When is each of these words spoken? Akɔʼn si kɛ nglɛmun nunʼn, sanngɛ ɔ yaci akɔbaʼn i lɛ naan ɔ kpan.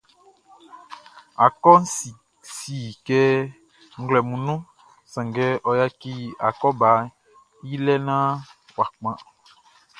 Akɔʼn 1.45 1.81
si 2.55 2.77
kɛ 3.05 3.19
nglɛmun 4.01 4.41
nunʼn, 4.45 4.67
sanngɛ 5.13 5.47
ɔ 5.69 5.71
yaci 5.79 6.11
akɔbaʼn 6.47 7.03
i 7.71 7.73
lɛ 7.85 7.95
naan 8.05 8.35
ɔ 8.79 8.83
kpan. 8.93 9.17